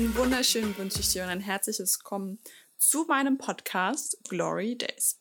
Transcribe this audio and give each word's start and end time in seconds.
einen 0.00 0.16
wunderschönen 0.16 0.78
wünsche 0.78 1.00
ich 1.00 1.12
dir 1.12 1.24
und 1.24 1.28
ein 1.28 1.42
herzliches 1.42 1.98
Willkommen 1.98 2.38
zu 2.78 3.04
meinem 3.04 3.36
Podcast 3.36 4.16
Glory 4.30 4.74
Days. 4.74 5.20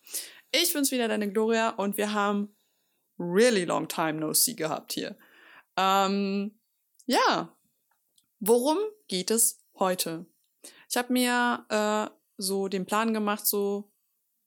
Ich 0.54 0.72
bin's 0.72 0.90
wieder, 0.92 1.10
deine 1.10 1.30
Gloria, 1.30 1.72
und 1.72 1.98
wir 1.98 2.14
haben 2.14 2.56
really 3.18 3.66
long 3.66 3.90
time 3.90 4.14
no 4.14 4.34
see 4.34 4.54
gehabt 4.54 4.94
hier. 4.94 5.18
Ähm, 5.76 6.58
ja, 7.08 7.54
worum 8.40 8.78
geht 9.10 9.32
es 9.32 9.60
heute? 9.78 10.26
Ich 10.90 10.96
habe 10.96 11.12
mir 11.12 11.66
äh, 11.68 12.10
so 12.38 12.70
den 12.70 12.86
Plan 12.86 13.14
gemacht, 13.14 13.46
so 13.46 13.92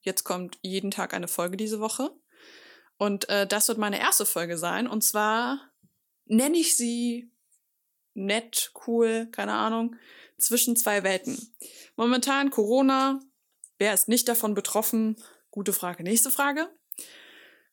jetzt 0.01 0.25
kommt 0.25 0.59
jeden 0.63 0.91
Tag 0.91 1.13
eine 1.13 1.29
Folge 1.29 1.59
diese 1.59 1.79
Woche. 1.79 2.11
Und 2.97 3.29
äh, 3.29 3.47
das 3.47 3.69
wird 3.69 3.77
meine 3.77 4.01
erste 4.01 4.25
Folge 4.25 4.57
sein. 4.57 4.87
Und 4.87 5.05
zwar 5.05 5.61
nenne 6.25 6.57
ich 6.57 6.75
sie 6.75 7.31
nett, 8.15 8.73
cool, 8.87 9.29
keine 9.33 9.55
Ahnung, 9.55 9.97
zwischen 10.39 10.77
zwei 10.77 11.03
Welten. 11.03 11.55
Momentan 11.97 12.51
Corona, 12.51 13.21
wer 13.79 13.95
ist 13.95 14.09
nicht 14.09 14.29
davon 14.29 14.55
betroffen? 14.55 15.17
Gute 15.51 15.73
Frage. 15.73 16.03
Nächste 16.03 16.31
Frage. 16.31 16.69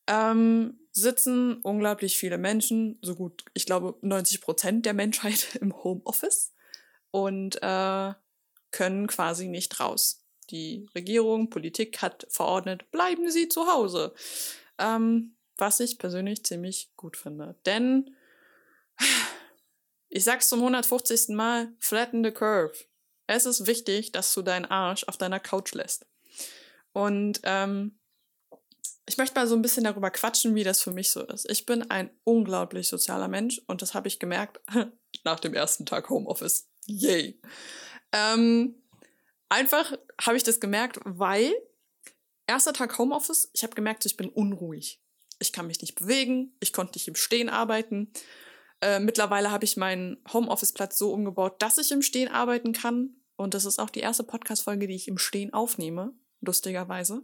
Ähm, 0.08 0.80
sitzen 0.92 1.62
unglaublich 1.62 2.18
viele 2.18 2.38
Menschen, 2.38 2.98
so 3.02 3.16
gut, 3.16 3.46
ich 3.54 3.66
glaube 3.66 3.96
90 4.02 4.42
Prozent 4.42 4.86
der 4.86 4.94
Menschheit 4.94 5.56
im 5.62 5.84
Homeoffice 5.84 6.54
und 7.12 7.62
äh, 7.62 8.14
können 8.72 9.08
quasi 9.08 9.48
nicht 9.48 9.80
raus. 9.80 10.26
Die 10.50 10.88
Regierung, 10.96 11.50
Politik 11.50 12.02
hat 12.02 12.26
verordnet, 12.30 12.90
bleiben 12.92 13.30
Sie 13.30 13.50
zu 13.50 13.68
Hause. 13.68 14.14
Ähm, 14.80 15.36
was 15.58 15.80
ich 15.80 16.00
persönlich 16.00 16.44
ziemlich 16.44 16.92
gut 16.96 17.18
finde. 17.18 17.56
Denn 17.66 18.16
ich 20.10 20.24
sag's 20.24 20.50
zum 20.50 20.60
150. 20.60 21.30
Mal, 21.30 21.74
flatten 21.80 22.24
the 22.24 22.32
curve. 22.32 22.74
Es 23.28 23.46
ist 23.46 23.68
wichtig, 23.68 24.12
dass 24.12 24.34
du 24.34 24.42
deinen 24.42 24.66
Arsch 24.66 25.04
auf 25.06 25.18
deiner 25.18 25.40
Couch 25.40 25.74
lässt. 25.74 26.08
Und 26.94 27.42
ähm, 27.44 28.00
ich 29.06 29.18
möchte 29.18 29.36
mal 29.36 29.48
so 29.48 29.56
ein 29.56 29.62
bisschen 29.62 29.84
darüber 29.84 30.12
quatschen, 30.12 30.56
wie 30.56 30.64
das 30.64 30.82
für 30.82 30.92
mich 30.92 31.10
so 31.10 31.24
ist. 31.26 31.50
Ich 31.50 31.66
bin 31.66 31.90
ein 31.90 32.12
unglaublich 32.24 32.88
sozialer 32.88 33.28
Mensch 33.28 33.62
und 33.68 33.82
das 33.82 33.94
habe 33.94 34.08
ich 34.08 34.20
gemerkt 34.20 34.60
nach 35.24 35.40
dem 35.40 35.54
ersten 35.54 35.86
Tag 35.86 36.10
Homeoffice. 36.10 36.68
Yay. 36.86 37.40
Ähm, 38.12 38.76
einfach 39.50 39.94
habe 40.22 40.38
ich 40.38 40.44
das 40.44 40.60
gemerkt, 40.60 41.00
weil 41.06 41.52
erster 42.48 42.74
Tag 42.74 42.98
Homeoffice, 42.98 43.50
ich 43.54 43.64
habe 43.64 43.76
gemerkt, 43.76 44.06
ich 44.06 44.18
bin 44.18 44.30
unruhig. 44.30 45.02
Ich 45.40 45.54
kann 45.54 45.68
mich 45.68 45.82
nicht 45.82 45.96
bewegen, 45.96 46.56
ich 46.60 46.74
konnte 46.74 46.94
nicht 46.96 47.08
im 47.08 47.16
Stehen 47.16 47.50
arbeiten. 47.50 48.12
Äh, 48.82 49.00
mittlerweile 49.00 49.52
habe 49.52 49.66
ich 49.66 49.78
meinen 49.78 50.18
Homeoffice-Platz 50.32 50.98
so 50.98 51.12
umgebaut, 51.12 51.62
dass 51.62 51.78
ich 51.78 51.92
im 51.92 52.02
Stehen 52.02 52.30
arbeiten 52.30 52.74
kann. 52.74 53.16
Und 53.36 53.54
das 53.54 53.66
ist 53.66 53.80
auch 53.80 53.90
die 53.90 54.00
erste 54.00 54.24
Podcast-Folge, 54.24 54.88
die 54.88 54.96
ich 54.96 55.08
im 55.08 55.18
Stehen 55.18 55.54
aufnehme, 55.54 56.14
lustigerweise. 56.42 57.24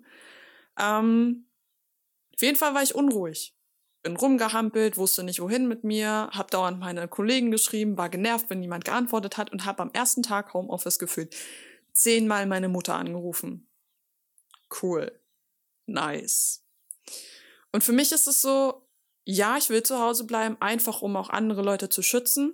Ähm, 0.79 1.47
auf 2.33 2.41
jeden 2.41 2.57
Fall 2.57 2.73
war 2.73 2.83
ich 2.83 2.95
unruhig. 2.95 3.55
Bin 4.03 4.17
rumgehampelt, 4.17 4.97
wusste 4.97 5.23
nicht 5.23 5.41
wohin 5.41 5.67
mit 5.67 5.83
mir, 5.83 6.29
hab 6.31 6.51
dauernd 6.51 6.79
meine 6.79 7.07
Kollegen 7.07 7.49
geschrieben, 7.49 7.97
war 7.97 8.09
genervt, 8.09 8.49
wenn 8.49 8.59
niemand 8.59 8.85
geantwortet 8.85 9.37
hat 9.37 9.51
und 9.51 9.65
habe 9.65 9.81
am 9.81 9.91
ersten 9.93 10.21
Tag 10.21 10.53
Homeoffice 10.53 10.99
gefühlt 10.99 11.35
zehnmal 11.91 12.45
meine 12.45 12.69
Mutter 12.69 12.95
angerufen. 12.95 13.67
Cool. 14.81 15.11
Nice. 15.87 16.63
Und 17.71 17.83
für 17.83 17.93
mich 17.93 18.11
ist 18.11 18.27
es 18.27 18.41
so, 18.41 18.84
ja, 19.25 19.57
ich 19.57 19.69
will 19.69 19.83
zu 19.83 19.99
Hause 19.99 20.23
bleiben, 20.25 20.57
einfach 20.61 21.01
um 21.01 21.15
auch 21.15 21.29
andere 21.29 21.63
Leute 21.63 21.89
zu 21.89 22.01
schützen. 22.01 22.53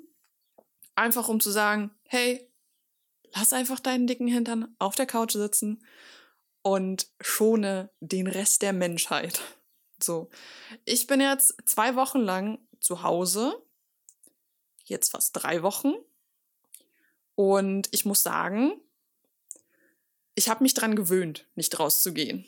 Einfach 0.95 1.27
um 1.27 1.39
zu 1.39 1.51
sagen, 1.51 1.91
hey, 2.03 2.49
lass 3.35 3.53
einfach 3.53 3.79
deinen 3.79 4.07
dicken 4.07 4.27
Hintern 4.27 4.73
auf 4.79 4.95
der 4.95 5.05
Couch 5.05 5.33
sitzen 5.33 5.85
und 6.61 7.07
schone 7.19 7.89
den 7.99 8.27
Rest 8.27 8.61
der 8.61 8.73
Menschheit. 8.73 9.41
So. 10.03 10.31
Ich 10.83 11.05
bin 11.05 11.21
jetzt 11.21 11.55
zwei 11.65 11.95
Wochen 11.95 12.21
lang 12.21 12.57
zu 12.79 13.03
Hause. 13.03 13.53
Jetzt 14.83 15.11
fast 15.11 15.33
drei 15.33 15.61
Wochen. 15.61 15.93
Und 17.35 17.87
ich 17.91 18.03
muss 18.03 18.23
sagen, 18.23 18.81
ich 20.33 20.49
habe 20.49 20.63
mich 20.63 20.73
dran 20.73 20.95
gewöhnt, 20.95 21.45
nicht 21.53 21.77
rauszugehen. 21.77 22.45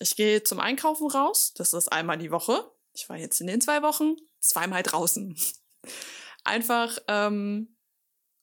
Ich 0.00 0.16
gehe 0.16 0.42
zum 0.42 0.58
Einkaufen 0.58 1.08
raus. 1.08 1.54
Das 1.54 1.74
ist 1.74 1.92
einmal 1.92 2.18
die 2.18 2.32
Woche. 2.32 2.68
Ich 2.96 3.10
war 3.10 3.18
jetzt 3.18 3.40
in 3.42 3.46
den 3.46 3.60
zwei 3.60 3.82
Wochen 3.82 4.16
zweimal 4.40 4.82
draußen. 4.82 5.36
Einfach, 6.44 6.98
ähm, 7.08 7.76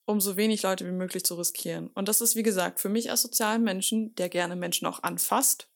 um 0.06 0.22
so 0.22 0.38
wenig 0.38 0.62
Leute 0.62 0.86
wie 0.86 0.92
möglich 0.92 1.24
zu 1.24 1.36
riskieren. 1.36 1.88
Und 1.96 2.08
das 2.08 2.22
ist, 2.22 2.36
wie 2.36 2.44
gesagt, 2.44 2.80
für 2.80 2.90
mich 2.90 3.10
als 3.10 3.24
sozialen 3.24 3.64
Menschen, 3.64 4.14
der 4.16 4.30
gerne 4.30 4.56
Menschen 4.56 4.86
auch 4.86 5.02
anfasst, 5.02 5.70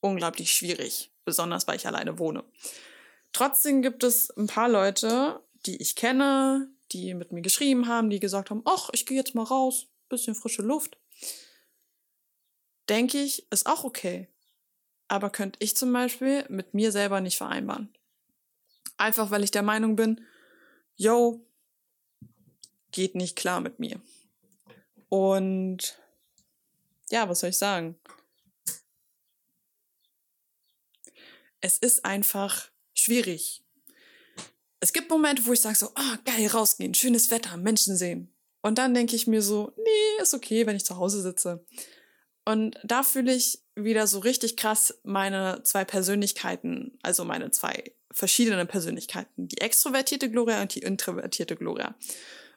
unglaublich 0.00 0.54
schwierig. 0.54 1.12
Besonders, 1.24 1.66
weil 1.66 1.76
ich 1.76 1.88
alleine 1.88 2.18
wohne. 2.20 2.44
Trotzdem 3.32 3.82
gibt 3.82 4.04
es 4.04 4.30
ein 4.36 4.46
paar 4.46 4.68
Leute, 4.68 5.42
die 5.66 5.76
ich 5.82 5.96
kenne, 5.96 6.70
die 6.92 7.14
mit 7.14 7.32
mir 7.32 7.42
geschrieben 7.42 7.88
haben, 7.88 8.10
die 8.10 8.20
gesagt 8.20 8.50
haben, 8.50 8.62
ach, 8.64 8.90
ich 8.92 9.06
gehe 9.06 9.16
jetzt 9.16 9.34
mal 9.34 9.42
raus, 9.42 9.88
bisschen 10.08 10.34
frische 10.36 10.62
Luft. 10.62 10.98
Denke 12.88 13.18
ich, 13.18 13.50
ist 13.50 13.66
auch 13.66 13.84
okay. 13.84 14.28
Aber 15.08 15.30
könnte 15.30 15.58
ich 15.60 15.76
zum 15.76 15.92
Beispiel 15.92 16.44
mit 16.48 16.74
mir 16.74 16.92
selber 16.92 17.20
nicht 17.20 17.36
vereinbaren. 17.36 17.92
Einfach 19.00 19.30
weil 19.30 19.44
ich 19.44 19.50
der 19.50 19.62
Meinung 19.62 19.96
bin, 19.96 20.20
yo, 20.94 21.42
geht 22.92 23.14
nicht 23.14 23.34
klar 23.34 23.60
mit 23.60 23.78
mir. 23.78 23.98
Und 25.08 25.98
ja, 27.10 27.26
was 27.26 27.40
soll 27.40 27.48
ich 27.48 27.56
sagen? 27.56 27.98
Es 31.62 31.78
ist 31.78 32.04
einfach 32.04 32.68
schwierig. 32.92 33.62
Es 34.80 34.92
gibt 34.92 35.08
Momente, 35.08 35.46
wo 35.46 35.54
ich 35.54 35.62
sage 35.62 35.76
so, 35.76 35.86
oh, 35.88 36.16
geil, 36.26 36.46
rausgehen, 36.48 36.92
schönes 36.92 37.30
Wetter, 37.30 37.56
Menschen 37.56 37.96
sehen. 37.96 38.30
Und 38.60 38.76
dann 38.76 38.92
denke 38.92 39.16
ich 39.16 39.26
mir 39.26 39.40
so, 39.40 39.72
nee, 39.78 40.22
ist 40.22 40.34
okay, 40.34 40.66
wenn 40.66 40.76
ich 40.76 40.84
zu 40.84 40.98
Hause 40.98 41.22
sitze. 41.22 41.64
Und 42.44 42.78
da 42.84 43.02
fühle 43.02 43.34
ich 43.34 43.62
wieder 43.74 44.06
so 44.06 44.18
richtig 44.18 44.58
krass 44.58 45.00
meine 45.04 45.62
zwei 45.62 45.86
Persönlichkeiten, 45.86 46.98
also 47.02 47.24
meine 47.24 47.50
zwei 47.50 47.94
verschiedene 48.12 48.66
Persönlichkeiten. 48.66 49.48
Die 49.48 49.60
extrovertierte 49.60 50.30
Gloria 50.30 50.62
und 50.62 50.74
die 50.74 50.80
introvertierte 50.80 51.56
Gloria. 51.56 51.94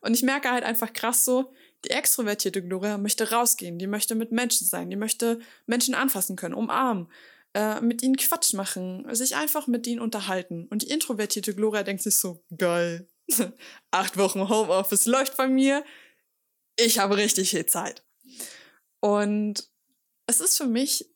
Und 0.01 0.13
ich 0.13 0.23
merke 0.23 0.51
halt 0.51 0.63
einfach 0.63 0.91
krass 0.93 1.23
so, 1.23 1.53
die 1.85 1.91
extrovertierte 1.91 2.61
Gloria 2.61 2.97
möchte 2.97 3.31
rausgehen, 3.31 3.77
die 3.77 3.87
möchte 3.87 4.15
mit 4.15 4.31
Menschen 4.31 4.67
sein, 4.67 4.89
die 4.89 4.95
möchte 4.95 5.39
Menschen 5.65 5.95
anfassen 5.95 6.35
können, 6.35 6.53
umarmen, 6.53 7.09
äh, 7.53 7.81
mit 7.81 8.01
ihnen 8.01 8.17
Quatsch 8.17 8.53
machen, 8.53 9.05
sich 9.15 9.35
einfach 9.35 9.67
mit 9.67 9.85
ihnen 9.87 9.99
unterhalten. 9.99 10.67
Und 10.69 10.81
die 10.81 10.89
introvertierte 10.89 11.53
Gloria 11.53 11.83
denkt 11.83 12.01
sich 12.01 12.17
so, 12.17 12.43
geil, 12.57 13.07
acht 13.91 14.17
Wochen 14.17 14.49
Homeoffice 14.49 15.05
läuft 15.05 15.37
bei 15.37 15.47
mir, 15.47 15.83
ich 16.77 16.99
habe 16.99 17.17
richtig 17.17 17.51
viel 17.51 17.65
Zeit. 17.65 18.03
Und 18.99 19.69
es 20.27 20.39
ist 20.39 20.57
für 20.57 20.67
mich 20.67 21.13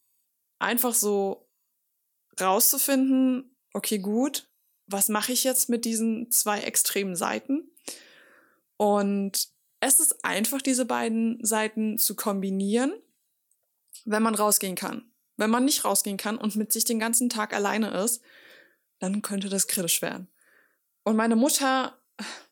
einfach 0.60 0.94
so 0.94 1.50
rauszufinden, 2.40 3.57
okay, 3.78 4.00
gut, 4.00 4.50
was 4.88 5.08
mache 5.08 5.32
ich 5.32 5.44
jetzt 5.44 5.70
mit 5.70 5.86
diesen 5.86 6.32
zwei 6.32 6.62
extremen 6.62 7.16
Seiten? 7.16 7.70
Und 8.76 9.50
es 9.80 10.00
ist 10.00 10.26
einfach, 10.26 10.62
diese 10.62 10.86
beiden 10.86 11.44
Seiten 11.46 11.98
zu 12.00 12.16
kombinieren, 12.16 12.92
wenn 14.06 14.24
man 14.24 14.36
rausgehen 14.36 14.76
kann. 14.76 15.12
Wenn 15.36 15.52
man 15.52 15.66
nicht 15.66 15.86
rausgehen 15.86 16.18
kann 16.18 16.38
und 16.38 16.56
mit 16.56 16.72
sich 16.72 16.86
den 16.86 17.00
ganzen 17.00 17.30
Tag 17.30 17.54
alleine 17.54 17.92
ist, 18.04 18.22
dann 19.00 19.22
könnte 19.22 19.50
das 19.50 19.68
kritisch 19.68 20.02
werden. 20.02 20.28
Und 21.04 21.16
meine 21.16 21.36
Mutter 21.36 21.96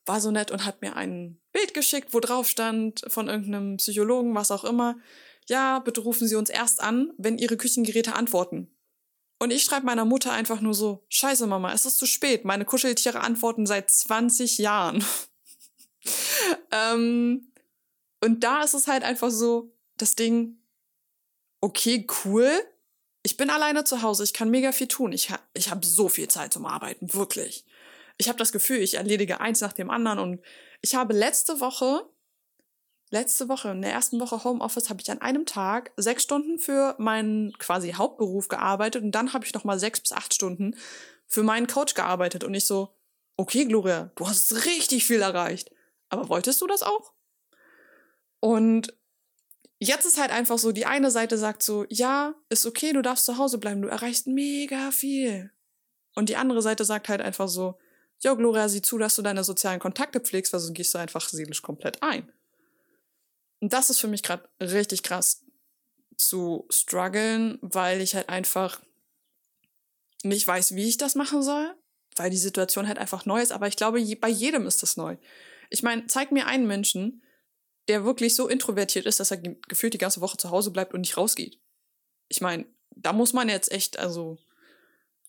war 0.05 0.21
so 0.21 0.29
nett 0.29 0.51
und 0.51 0.65
hat 0.65 0.81
mir 0.81 0.95
ein 0.95 1.41
Bild 1.51 1.73
geschickt, 1.73 2.13
wo 2.13 2.19
drauf 2.19 2.47
stand 2.47 3.01
von 3.07 3.27
irgendeinem 3.27 3.77
Psychologen, 3.77 4.35
was 4.35 4.51
auch 4.51 4.63
immer. 4.63 4.97
Ja, 5.47 5.79
bitte 5.79 6.01
rufen 6.01 6.27
Sie 6.27 6.35
uns 6.35 6.51
erst 6.51 6.81
an, 6.81 7.11
wenn 7.17 7.39
Ihre 7.39 7.57
Küchengeräte 7.57 8.15
antworten. 8.15 8.74
Und 9.39 9.51
ich 9.51 9.63
schreibe 9.63 9.85
meiner 9.85 10.05
Mutter 10.05 10.31
einfach 10.31 10.61
nur 10.61 10.73
so, 10.73 11.05
scheiße 11.09 11.45
Mama, 11.47 11.73
es 11.73 11.85
ist 11.85 11.97
zu 11.97 12.05
spät. 12.05 12.45
Meine 12.45 12.65
Kuscheltiere 12.65 13.19
antworten 13.19 13.65
seit 13.65 13.89
20 13.89 14.57
Jahren. 14.59 15.03
ähm, 16.71 17.51
und 18.23 18.43
da 18.43 18.63
ist 18.63 18.73
es 18.73 18.87
halt 18.87 19.03
einfach 19.03 19.31
so, 19.31 19.73
das 19.97 20.15
Ding, 20.15 20.57
okay, 21.61 22.07
cool. 22.23 22.49
Ich 23.23 23.37
bin 23.37 23.49
alleine 23.49 23.83
zu 23.83 24.01
Hause, 24.01 24.23
ich 24.23 24.33
kann 24.33 24.49
mega 24.49 24.71
viel 24.71 24.87
tun. 24.87 25.11
Ich, 25.11 25.31
ha 25.31 25.39
ich 25.53 25.69
habe 25.69 25.85
so 25.85 26.09
viel 26.09 26.27
Zeit 26.27 26.53
zum 26.53 26.65
Arbeiten, 26.65 27.13
wirklich. 27.13 27.65
Ich 28.17 28.29
habe 28.29 28.37
das 28.37 28.51
Gefühl, 28.51 28.77
ich 28.77 28.95
erledige 28.95 29.41
eins 29.41 29.61
nach 29.61 29.73
dem 29.73 29.89
anderen. 29.89 30.19
Und 30.19 30.41
ich 30.81 30.95
habe 30.95 31.13
letzte 31.13 31.59
Woche 31.59 32.07
letzte 33.09 33.49
Woche, 33.49 33.69
in 33.69 33.81
der 33.81 33.91
ersten 33.91 34.19
Woche 34.19 34.43
Homeoffice, 34.43 34.89
habe 34.89 35.01
ich 35.01 35.11
an 35.11 35.21
einem 35.21 35.45
Tag 35.45 35.91
sechs 35.97 36.23
Stunden 36.23 36.59
für 36.59 36.95
meinen 36.97 37.53
quasi 37.57 37.91
Hauptberuf 37.91 38.47
gearbeitet 38.47 39.03
und 39.03 39.11
dann 39.11 39.33
habe 39.33 39.45
ich 39.45 39.53
noch 39.53 39.63
mal 39.63 39.79
sechs 39.79 39.99
bis 39.99 40.11
acht 40.11 40.33
Stunden 40.33 40.75
für 41.27 41.43
meinen 41.43 41.67
Coach 41.67 41.93
gearbeitet 41.93 42.43
und 42.43 42.53
ich 42.53 42.65
so, 42.65 42.95
okay, 43.37 43.65
Gloria, 43.65 44.11
du 44.15 44.27
hast 44.27 44.65
richtig 44.65 45.05
viel 45.05 45.21
erreicht. 45.21 45.71
Aber 46.09 46.29
wolltest 46.29 46.61
du 46.61 46.67
das 46.67 46.83
auch? 46.83 47.13
Und 48.39 48.93
jetzt 49.79 50.05
ist 50.05 50.19
halt 50.19 50.31
einfach 50.31 50.57
so, 50.57 50.71
die 50.71 50.85
eine 50.85 51.11
Seite 51.11 51.37
sagt 51.37 51.63
so, 51.63 51.85
ja, 51.89 52.35
ist 52.49 52.65
okay, 52.65 52.93
du 52.93 53.01
darfst 53.01 53.25
zu 53.25 53.37
Hause 53.37 53.57
bleiben, 53.57 53.81
du 53.81 53.87
erreichst 53.87 54.27
mega 54.27 54.91
viel. 54.91 55.51
Und 56.15 56.29
die 56.29 56.37
andere 56.37 56.61
Seite 56.61 56.85
sagt 56.85 57.09
halt 57.09 57.21
einfach 57.21 57.47
so, 57.47 57.77
jo, 58.19 58.35
Gloria, 58.35 58.69
sieh 58.69 58.81
zu, 58.81 58.97
dass 58.97 59.15
du 59.15 59.21
deine 59.21 59.43
sozialen 59.43 59.79
Kontakte 59.79 60.19
pflegst, 60.19 60.53
weil 60.53 60.59
sonst 60.59 60.75
gehst 60.75 60.93
du 60.93 60.99
einfach 60.99 61.27
seelisch 61.27 61.61
komplett 61.61 62.01
ein. 62.01 62.31
Und 63.65 63.73
das 63.73 63.89
ist 63.89 63.99
für 63.99 64.07
mich 64.07 64.21
gerade 64.21 64.47
richtig 64.61 65.01
krass 65.01 65.43
zu 66.15 66.67
strugglen, 66.69 67.57
weil 67.63 67.99
ich 67.99 68.13
halt 68.13 68.29
einfach 68.29 68.79
nicht 70.21 70.45
weiß, 70.45 70.75
wie 70.75 70.87
ich 70.87 70.97
das 70.97 71.15
machen 71.15 71.41
soll, 71.41 71.73
weil 72.15 72.29
die 72.29 72.37
Situation 72.37 72.87
halt 72.87 72.99
einfach 72.99 73.25
neu 73.25 73.41
ist. 73.41 73.51
Aber 73.51 73.67
ich 73.67 73.75
glaube, 73.75 74.05
bei 74.17 74.29
jedem 74.29 74.67
ist 74.67 74.83
das 74.83 74.97
neu. 74.97 75.17
Ich 75.71 75.81
meine, 75.81 76.05
zeig 76.05 76.31
mir 76.31 76.45
einen 76.45 76.67
Menschen, 76.67 77.23
der 77.87 78.05
wirklich 78.05 78.35
so 78.35 78.47
introvertiert 78.47 79.07
ist, 79.07 79.19
dass 79.19 79.31
er 79.31 79.37
gefühlt 79.37 79.95
die 79.95 79.97
ganze 79.97 80.21
Woche 80.21 80.37
zu 80.37 80.51
Hause 80.51 80.69
bleibt 80.69 80.93
und 80.93 81.01
nicht 81.01 81.17
rausgeht. 81.17 81.59
Ich 82.27 82.41
meine, 82.41 82.67
da 82.91 83.13
muss 83.13 83.33
man 83.33 83.49
jetzt 83.49 83.71
echt, 83.71 83.97
also, 83.97 84.37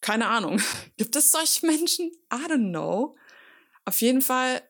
keine 0.02 0.26
Ahnung. 0.26 0.60
Gibt 0.98 1.16
es 1.16 1.32
solche 1.32 1.64
Menschen? 1.64 2.12
I 2.30 2.44
don't 2.50 2.68
know. 2.68 3.16
Auf 3.86 4.02
jeden 4.02 4.20
Fall 4.20 4.60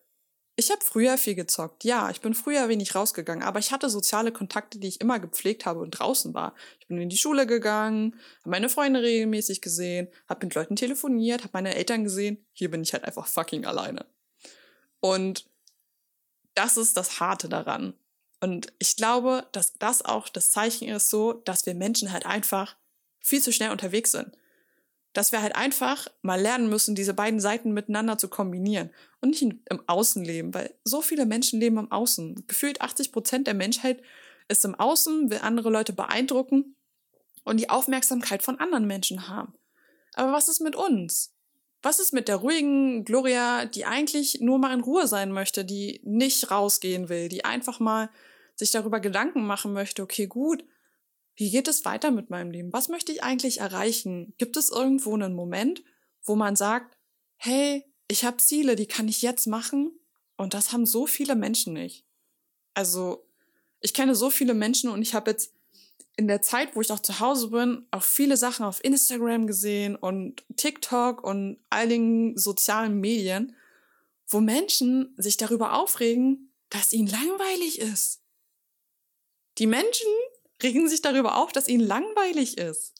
ich 0.59 0.71
habe 0.71 0.83
früher 0.83 1.19
viel 1.19 1.35
gezockt. 1.35 1.83
Ja, 1.83 2.09
ich 2.09 2.19
bin 2.19 2.33
früher 2.33 2.67
wenig 2.67 2.95
rausgegangen, 2.95 3.43
aber 3.43 3.59
ich 3.59 3.71
hatte 3.71 3.91
soziale 3.91 4.31
Kontakte, 4.31 4.79
die 4.79 4.87
ich 4.87 4.99
immer 4.99 5.19
gepflegt 5.19 5.67
habe 5.67 5.79
und 5.81 5.91
draußen 5.91 6.33
war. 6.33 6.55
Ich 6.79 6.87
bin 6.87 6.99
in 6.99 7.09
die 7.09 7.17
Schule 7.17 7.45
gegangen, 7.45 8.19
habe 8.39 8.49
meine 8.49 8.67
Freunde 8.67 9.03
regelmäßig 9.03 9.61
gesehen, 9.61 10.07
habe 10.27 10.47
mit 10.47 10.55
Leuten 10.55 10.75
telefoniert, 10.75 11.43
habe 11.43 11.51
meine 11.53 11.75
Eltern 11.75 12.03
gesehen. 12.03 12.43
Hier 12.53 12.71
bin 12.71 12.81
ich 12.81 12.93
halt 12.93 13.03
einfach 13.03 13.27
fucking 13.27 13.65
alleine. 13.65 14.07
Und 14.99 15.47
das 16.55 16.75
ist 16.75 16.97
das 16.97 17.19
Harte 17.19 17.49
daran. 17.49 17.93
Und 18.41 18.73
ich 18.79 18.95
glaube, 18.95 19.45
dass 19.51 19.75
das 19.75 20.03
auch 20.03 20.27
das 20.27 20.49
Zeichen 20.49 20.89
ist 20.89 21.11
so, 21.11 21.33
dass 21.33 21.67
wir 21.67 21.75
Menschen 21.75 22.11
halt 22.11 22.25
einfach 22.25 22.77
viel 23.19 23.43
zu 23.43 23.53
schnell 23.53 23.69
unterwegs 23.69 24.11
sind 24.11 24.35
dass 25.17 25.31
wir 25.31 25.41
halt 25.41 25.55
einfach 25.55 26.07
mal 26.21 26.39
lernen 26.39 26.69
müssen, 26.69 26.93
diese 26.93 27.15
beiden 27.15 27.39
Seiten 27.39 27.73
miteinander 27.73 28.19
zu 28.19 28.27
kombinieren 28.27 28.91
und 29.19 29.29
nicht 29.29 29.41
im 29.41 29.81
Außen 29.87 30.23
leben, 30.23 30.53
weil 30.53 30.75
so 30.83 31.01
viele 31.01 31.25
Menschen 31.25 31.59
leben 31.59 31.79
im 31.79 31.91
Außen. 31.91 32.43
Gefühlt 32.47 32.81
80 32.81 33.11
Prozent 33.11 33.47
der 33.47 33.55
Menschheit 33.55 34.03
ist 34.47 34.63
im 34.63 34.75
Außen, 34.75 35.31
will 35.31 35.39
andere 35.41 35.71
Leute 35.71 35.91
beeindrucken 35.91 36.75
und 37.43 37.59
die 37.59 37.71
Aufmerksamkeit 37.71 38.43
von 38.43 38.59
anderen 38.59 38.85
Menschen 38.85 39.27
haben. 39.27 39.55
Aber 40.13 40.33
was 40.33 40.49
ist 40.49 40.61
mit 40.61 40.75
uns? 40.75 41.33
Was 41.81 41.97
ist 41.97 42.13
mit 42.13 42.27
der 42.27 42.35
ruhigen 42.35 43.03
Gloria, 43.03 43.65
die 43.65 43.85
eigentlich 43.85 44.39
nur 44.39 44.59
mal 44.59 44.71
in 44.71 44.81
Ruhe 44.81 45.07
sein 45.07 45.31
möchte, 45.31 45.65
die 45.65 45.99
nicht 46.03 46.51
rausgehen 46.51 47.09
will, 47.09 47.27
die 47.27 47.43
einfach 47.43 47.79
mal 47.79 48.11
sich 48.53 48.69
darüber 48.69 48.99
Gedanken 48.99 49.47
machen 49.47 49.73
möchte, 49.73 50.03
okay, 50.03 50.27
gut, 50.27 50.63
wie 51.37 51.51
geht 51.51 51.67
es 51.67 51.85
weiter 51.85 52.11
mit 52.11 52.29
meinem 52.31 52.51
Leben? 52.51 52.73
Was 52.73 52.89
möchte 52.89 53.11
ich 53.11 53.23
eigentlich 53.23 53.59
erreichen? 53.59 54.33
Gibt 54.37 54.57
es 54.57 54.69
irgendwo 54.69 55.13
einen 55.13 55.35
Moment, 55.35 55.83
wo 56.23 56.35
man 56.35 56.55
sagt, 56.55 56.97
hey, 57.35 57.85
ich 58.07 58.25
habe 58.25 58.37
Ziele, 58.37 58.75
die 58.75 58.87
kann 58.87 59.07
ich 59.07 59.21
jetzt 59.21 59.45
machen? 59.45 59.91
Und 60.35 60.55
das 60.55 60.73
haben 60.73 60.87
so 60.87 61.05
viele 61.05 61.35
Menschen 61.35 61.73
nicht. 61.73 62.05
Also, 62.73 63.27
ich 63.81 63.93
kenne 63.93 64.15
so 64.15 64.31
viele 64.31 64.55
Menschen 64.55 64.89
und 64.89 65.01
ich 65.03 65.13
habe 65.13 65.29
jetzt 65.29 65.53
in 66.15 66.27
der 66.27 66.41
Zeit, 66.41 66.75
wo 66.75 66.81
ich 66.81 66.91
auch 66.91 66.99
zu 66.99 67.19
Hause 67.19 67.49
bin, 67.49 67.85
auch 67.91 68.03
viele 68.03 68.37
Sachen 68.37 68.65
auf 68.65 68.83
Instagram 68.83 69.45
gesehen 69.45 69.95
und 69.95 70.43
TikTok 70.55 71.23
und 71.23 71.59
all 71.69 71.87
den 71.87 72.35
sozialen 72.35 72.99
Medien, 72.99 73.55
wo 74.27 74.39
Menschen 74.39 75.13
sich 75.17 75.37
darüber 75.37 75.73
aufregen, 75.73 76.51
dass 76.69 76.93
ihnen 76.93 77.07
langweilig 77.07 77.79
ist. 77.79 78.23
Die 79.59 79.67
Menschen 79.67 80.07
regen 80.61 80.89
sich 80.89 81.01
darüber 81.01 81.37
auf, 81.37 81.51
dass 81.51 81.67
ihnen 81.67 81.85
langweilig 81.85 82.57
ist. 82.57 82.93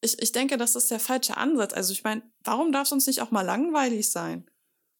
Ich, 0.00 0.20
ich 0.22 0.32
denke, 0.32 0.56
das 0.56 0.76
ist 0.76 0.90
der 0.90 1.00
falsche 1.00 1.36
Ansatz. 1.36 1.72
Also 1.72 1.92
ich 1.92 2.04
meine, 2.04 2.22
warum 2.44 2.72
darf 2.72 2.86
es 2.86 2.92
uns 2.92 3.06
nicht 3.06 3.20
auch 3.20 3.30
mal 3.30 3.42
langweilig 3.42 4.10
sein? 4.10 4.48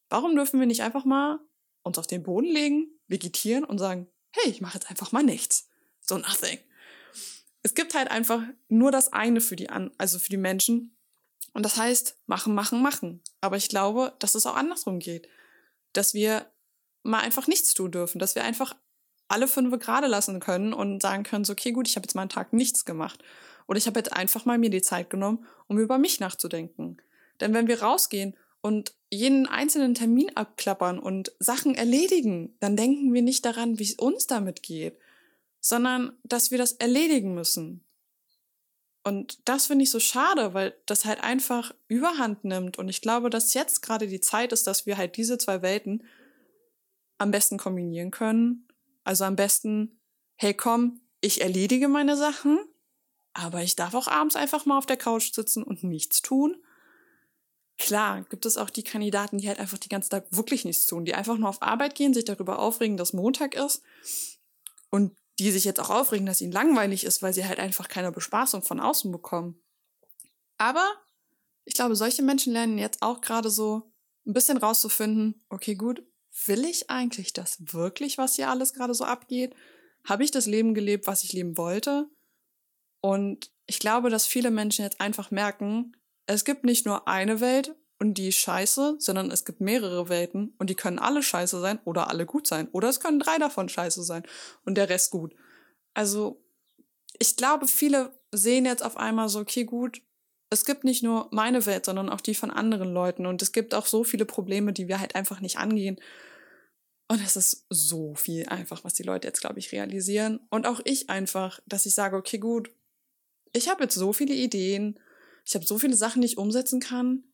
Warum 0.08 0.34
dürfen 0.34 0.58
wir 0.58 0.66
nicht 0.66 0.82
einfach 0.82 1.04
mal 1.04 1.38
uns 1.82 1.98
auf 1.98 2.06
den 2.06 2.22
Boden 2.22 2.46
legen, 2.46 2.88
vegetieren 3.06 3.64
und 3.64 3.78
sagen, 3.78 4.08
hey, 4.30 4.50
ich 4.50 4.60
mache 4.60 4.74
jetzt 4.74 4.90
einfach 4.90 5.12
mal 5.12 5.22
nichts. 5.22 5.68
So 6.00 6.18
nothing. 6.18 6.58
Es 7.62 7.74
gibt 7.74 7.94
halt 7.94 8.10
einfach 8.10 8.42
nur 8.68 8.90
das 8.90 9.12
eine 9.12 9.40
für 9.40 9.56
die, 9.56 9.68
An 9.68 9.90
also 9.98 10.18
für 10.18 10.30
die 10.30 10.36
Menschen. 10.36 10.96
Und 11.52 11.64
das 11.64 11.76
heißt, 11.76 12.18
machen, 12.26 12.54
machen, 12.54 12.82
machen. 12.82 13.22
Aber 13.40 13.56
ich 13.56 13.68
glaube, 13.68 14.14
dass 14.18 14.34
es 14.34 14.46
auch 14.46 14.54
andersrum 14.54 14.98
geht. 14.98 15.28
Dass 15.92 16.14
wir 16.14 16.50
mal 17.02 17.20
einfach 17.20 17.46
nichts 17.46 17.74
tun 17.74 17.90
dürfen. 17.90 18.18
Dass 18.18 18.34
wir 18.34 18.44
einfach 18.44 18.76
alle 19.28 19.46
fünf 19.46 19.78
gerade 19.78 20.06
lassen 20.06 20.40
können 20.40 20.72
und 20.72 21.02
sagen 21.02 21.22
können, 21.22 21.44
so, 21.44 21.52
okay, 21.52 21.72
gut, 21.72 21.86
ich 21.86 21.96
habe 21.96 22.04
jetzt 22.04 22.14
mal 22.14 22.22
einen 22.22 22.30
Tag 22.30 22.52
nichts 22.52 22.84
gemacht. 22.84 23.22
Oder 23.66 23.78
ich 23.78 23.86
habe 23.86 24.00
jetzt 24.00 24.12
einfach 24.14 24.46
mal 24.46 24.58
mir 24.58 24.70
die 24.70 24.82
Zeit 24.82 25.10
genommen, 25.10 25.46
um 25.66 25.78
über 25.78 25.98
mich 25.98 26.20
nachzudenken. 26.20 26.96
Denn 27.40 27.52
wenn 27.52 27.68
wir 27.68 27.82
rausgehen 27.82 28.34
und 28.62 28.94
jeden 29.10 29.46
einzelnen 29.46 29.94
Termin 29.94 30.34
abklappern 30.34 30.98
und 30.98 31.32
Sachen 31.38 31.74
erledigen, 31.74 32.56
dann 32.60 32.76
denken 32.76 33.12
wir 33.12 33.22
nicht 33.22 33.44
daran, 33.44 33.78
wie 33.78 33.84
es 33.84 33.94
uns 33.94 34.26
damit 34.26 34.62
geht, 34.62 34.98
sondern 35.60 36.16
dass 36.24 36.50
wir 36.50 36.58
das 36.58 36.72
erledigen 36.72 37.34
müssen. 37.34 37.84
Und 39.04 39.38
das 39.48 39.66
finde 39.66 39.84
ich 39.84 39.90
so 39.90 40.00
schade, 40.00 40.54
weil 40.54 40.74
das 40.86 41.04
halt 41.04 41.22
einfach 41.22 41.74
überhand 41.86 42.44
nimmt. 42.44 42.78
Und 42.78 42.88
ich 42.88 43.00
glaube, 43.00 43.30
dass 43.30 43.54
jetzt 43.54 43.80
gerade 43.82 44.06
die 44.06 44.20
Zeit 44.20 44.52
ist, 44.52 44.66
dass 44.66 44.86
wir 44.86 44.96
halt 44.96 45.16
diese 45.16 45.38
zwei 45.38 45.62
Welten 45.62 46.04
am 47.18 47.30
besten 47.30 47.58
kombinieren 47.58 48.10
können 48.10 48.67
also 49.08 49.24
am 49.24 49.36
besten, 49.36 50.02
hey 50.36 50.52
komm, 50.52 51.00
ich 51.22 51.40
erledige 51.40 51.88
meine 51.88 52.14
Sachen, 52.14 52.58
aber 53.32 53.62
ich 53.62 53.74
darf 53.74 53.94
auch 53.94 54.06
abends 54.06 54.36
einfach 54.36 54.66
mal 54.66 54.76
auf 54.76 54.84
der 54.84 54.98
Couch 54.98 55.32
sitzen 55.32 55.62
und 55.62 55.82
nichts 55.82 56.20
tun. 56.20 56.62
Klar, 57.78 58.24
gibt 58.24 58.44
es 58.44 58.58
auch 58.58 58.68
die 58.68 58.82
Kandidaten, 58.82 59.38
die 59.38 59.48
halt 59.48 59.60
einfach 59.60 59.78
die 59.78 59.88
ganze 59.88 60.10
Tag 60.10 60.26
wirklich 60.30 60.66
nichts 60.66 60.84
tun, 60.84 61.06
die 61.06 61.14
einfach 61.14 61.38
nur 61.38 61.48
auf 61.48 61.62
Arbeit 61.62 61.94
gehen, 61.94 62.12
sich 62.12 62.26
darüber 62.26 62.58
aufregen, 62.58 62.98
dass 62.98 63.14
Montag 63.14 63.54
ist 63.54 63.82
und 64.90 65.16
die 65.38 65.52
sich 65.52 65.64
jetzt 65.64 65.80
auch 65.80 65.90
aufregen, 65.90 66.26
dass 66.26 66.42
ihnen 66.42 66.52
langweilig 66.52 67.04
ist, 67.04 67.22
weil 67.22 67.32
sie 67.32 67.46
halt 67.46 67.60
einfach 67.60 67.88
keine 67.88 68.12
Bespaßung 68.12 68.62
von 68.62 68.78
außen 68.78 69.10
bekommen. 69.10 69.58
Aber 70.58 70.86
ich 71.64 71.72
glaube, 71.72 71.96
solche 71.96 72.22
Menschen 72.22 72.52
lernen 72.52 72.76
jetzt 72.76 73.00
auch 73.00 73.22
gerade 73.22 73.48
so 73.48 73.90
ein 74.26 74.34
bisschen 74.34 74.58
rauszufinden, 74.58 75.46
okay, 75.48 75.76
gut, 75.76 76.02
will 76.46 76.64
ich 76.64 76.90
eigentlich 76.90 77.32
das 77.32 77.58
wirklich, 77.72 78.18
was 78.18 78.36
hier 78.36 78.48
alles 78.48 78.72
gerade 78.72 78.94
so 78.94 79.04
abgeht? 79.04 79.54
Habe 80.04 80.24
ich 80.24 80.30
das 80.30 80.46
Leben 80.46 80.74
gelebt, 80.74 81.06
was 81.06 81.24
ich 81.24 81.32
leben 81.32 81.56
wollte? 81.56 82.08
Und 83.00 83.50
ich 83.66 83.78
glaube, 83.78 84.10
dass 84.10 84.26
viele 84.26 84.50
Menschen 84.50 84.84
jetzt 84.84 85.00
einfach 85.00 85.30
merken, 85.30 85.96
es 86.26 86.44
gibt 86.44 86.64
nicht 86.64 86.86
nur 86.86 87.08
eine 87.08 87.40
Welt 87.40 87.74
und 87.98 88.14
die 88.14 88.28
ist 88.28 88.38
scheiße, 88.38 88.96
sondern 88.98 89.30
es 89.30 89.44
gibt 89.44 89.60
mehrere 89.60 90.08
Welten 90.08 90.54
und 90.58 90.70
die 90.70 90.74
können 90.74 90.98
alle 90.98 91.22
scheiße 91.22 91.60
sein 91.60 91.80
oder 91.84 92.08
alle 92.08 92.26
gut 92.26 92.46
sein. 92.46 92.68
Oder 92.72 92.88
es 92.88 93.00
können 93.00 93.18
drei 93.18 93.38
davon 93.38 93.68
scheiße 93.68 94.02
sein 94.02 94.22
und 94.64 94.76
der 94.76 94.88
Rest 94.88 95.10
gut. 95.10 95.34
Also, 95.94 96.42
ich 97.18 97.36
glaube, 97.36 97.66
viele 97.66 98.12
sehen 98.30 98.66
jetzt 98.66 98.84
auf 98.84 98.96
einmal 98.96 99.28
so, 99.28 99.40
okay, 99.40 99.64
gut, 99.64 100.02
es 100.50 100.64
gibt 100.64 100.84
nicht 100.84 101.02
nur 101.02 101.28
meine 101.30 101.66
Welt, 101.66 101.84
sondern 101.84 102.08
auch 102.08 102.20
die 102.20 102.34
von 102.34 102.50
anderen 102.50 102.92
Leuten. 102.92 103.26
Und 103.26 103.42
es 103.42 103.52
gibt 103.52 103.74
auch 103.74 103.86
so 103.86 104.04
viele 104.04 104.24
Probleme, 104.24 104.72
die 104.72 104.88
wir 104.88 105.00
halt 105.00 105.14
einfach 105.14 105.40
nicht 105.40 105.58
angehen. 105.58 105.98
Und 107.08 107.22
es 107.22 107.36
ist 107.36 107.66
so 107.70 108.14
viel 108.14 108.46
einfach, 108.48 108.84
was 108.84 108.94
die 108.94 109.02
Leute 109.02 109.28
jetzt, 109.28 109.40
glaube 109.40 109.58
ich, 109.58 109.72
realisieren. 109.72 110.40
Und 110.50 110.66
auch 110.66 110.80
ich 110.84 111.10
einfach, 111.10 111.60
dass 111.66 111.86
ich 111.86 111.94
sage, 111.94 112.16
okay, 112.16 112.38
gut, 112.38 112.70
ich 113.52 113.68
habe 113.68 113.84
jetzt 113.84 113.94
so 113.94 114.12
viele 114.12 114.34
Ideen, 114.34 114.98
ich 115.44 115.54
habe 115.54 115.64
so 115.64 115.78
viele 115.78 115.96
Sachen, 115.96 116.20
die 116.22 116.26
ich 116.26 116.38
umsetzen 116.38 116.80
kann. 116.80 117.24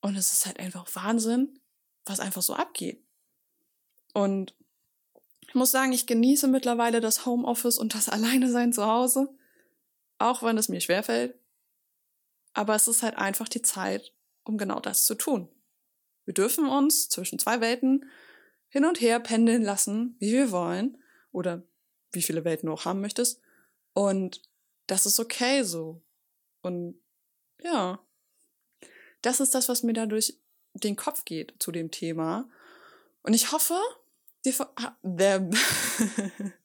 Und 0.00 0.16
es 0.16 0.32
ist 0.32 0.46
halt 0.46 0.58
einfach 0.58 0.86
Wahnsinn, 0.94 1.58
was 2.04 2.20
einfach 2.20 2.42
so 2.42 2.54
abgeht. 2.54 3.02
Und 4.12 4.54
ich 5.46 5.54
muss 5.54 5.70
sagen, 5.70 5.92
ich 5.92 6.06
genieße 6.06 6.48
mittlerweile 6.48 7.00
das 7.00 7.26
Homeoffice 7.26 7.78
und 7.78 7.94
das 7.94 8.08
Alleine 8.08 8.50
sein 8.50 8.72
zu 8.72 8.86
Hause. 8.86 9.28
Auch 10.18 10.42
wenn 10.42 10.58
es 10.58 10.68
mir 10.68 10.80
schwerfällt. 10.80 11.36
Aber 12.54 12.74
es 12.74 12.88
ist 12.88 13.02
halt 13.02 13.16
einfach 13.16 13.48
die 13.48 13.62
Zeit, 13.62 14.12
um 14.44 14.58
genau 14.58 14.80
das 14.80 15.06
zu 15.06 15.14
tun. 15.14 15.48
Wir 16.24 16.34
dürfen 16.34 16.68
uns 16.68 17.08
zwischen 17.08 17.38
zwei 17.38 17.60
Welten 17.60 18.08
hin 18.68 18.84
und 18.84 19.00
her 19.00 19.20
pendeln 19.20 19.62
lassen, 19.62 20.16
wie 20.18 20.32
wir 20.32 20.50
wollen 20.50 20.98
oder 21.32 21.62
wie 22.12 22.22
viele 22.22 22.44
Welten 22.44 22.66
du 22.66 22.72
auch 22.72 22.84
haben 22.84 23.00
möchtest. 23.00 23.40
Und 23.92 24.42
das 24.86 25.06
ist 25.06 25.18
okay 25.18 25.62
so. 25.62 26.02
Und 26.62 26.98
ja, 27.62 27.98
das 29.22 29.40
ist 29.40 29.54
das, 29.54 29.68
was 29.68 29.82
mir 29.82 29.92
da 29.92 30.06
durch 30.06 30.38
den 30.74 30.96
Kopf 30.96 31.24
geht 31.24 31.54
zu 31.58 31.72
dem 31.72 31.90
Thema. 31.90 32.48
Und 33.22 33.34
ich 33.34 33.52
hoffe, 33.52 33.78
der 34.44 35.50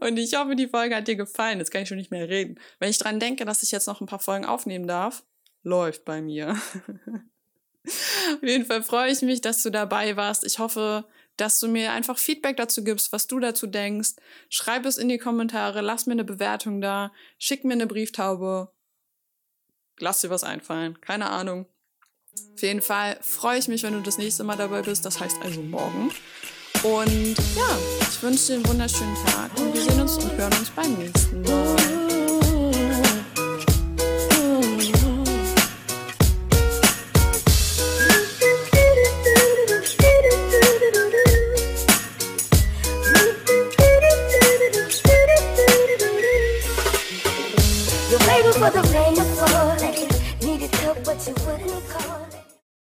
Und 0.00 0.16
ich 0.16 0.34
hoffe, 0.34 0.56
die 0.56 0.68
Folge 0.68 0.96
hat 0.96 1.08
dir 1.08 1.16
gefallen. 1.16 1.58
Jetzt 1.58 1.70
kann 1.70 1.82
ich 1.82 1.88
schon 1.88 1.98
nicht 1.98 2.10
mehr 2.10 2.28
reden. 2.28 2.58
Wenn 2.78 2.90
ich 2.90 2.98
dran 2.98 3.20
denke, 3.20 3.44
dass 3.44 3.62
ich 3.62 3.70
jetzt 3.70 3.86
noch 3.86 4.00
ein 4.00 4.06
paar 4.06 4.18
Folgen 4.18 4.44
aufnehmen 4.44 4.86
darf, 4.86 5.24
läuft 5.62 6.04
bei 6.04 6.20
mir. 6.20 6.50
Auf 7.86 8.42
jeden 8.42 8.64
Fall 8.64 8.82
freue 8.82 9.10
ich 9.10 9.22
mich, 9.22 9.40
dass 9.40 9.62
du 9.62 9.70
dabei 9.70 10.16
warst. 10.16 10.44
Ich 10.44 10.58
hoffe, 10.58 11.04
dass 11.36 11.60
du 11.60 11.68
mir 11.68 11.92
einfach 11.92 12.18
Feedback 12.18 12.56
dazu 12.56 12.84
gibst, 12.84 13.12
was 13.12 13.26
du 13.26 13.40
dazu 13.40 13.66
denkst. 13.66 14.12
Schreib 14.48 14.86
es 14.86 14.96
in 14.96 15.08
die 15.08 15.18
Kommentare, 15.18 15.80
lass 15.80 16.06
mir 16.06 16.12
eine 16.12 16.24
Bewertung 16.24 16.80
da, 16.80 17.12
schick 17.38 17.64
mir 17.64 17.74
eine 17.74 17.86
Brieftaube. 17.86 18.70
Lass 19.98 20.20
dir 20.20 20.30
was 20.30 20.44
einfallen, 20.44 21.00
keine 21.00 21.30
Ahnung. 21.30 21.66
Auf 22.54 22.62
jeden 22.62 22.82
Fall 22.82 23.18
freue 23.20 23.58
ich 23.58 23.68
mich, 23.68 23.82
wenn 23.82 23.92
du 23.92 24.00
das 24.00 24.18
nächste 24.18 24.44
Mal 24.44 24.56
dabei 24.56 24.82
bist, 24.82 25.04
das 25.04 25.20
heißt 25.20 25.36
also 25.42 25.62
morgen. 25.62 26.10
Und 26.82 27.36
ja, 27.56 28.03
wünsche 28.24 28.46
dir 28.46 28.54
einen 28.54 28.68
wunderschönen 28.68 29.14
Tag 29.26 29.50
und 29.60 29.74
wir 29.74 29.82
sehen 29.82 30.00
uns 30.00 30.16
und 30.16 30.32
hören 30.32 30.52
uns 30.58 30.70
beim 30.70 30.94
nächsten 30.94 31.42
Mal. 31.42 31.93